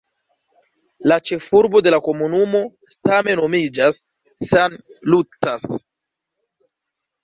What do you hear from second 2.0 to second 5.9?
komunumo same nomiĝas "San Lucas".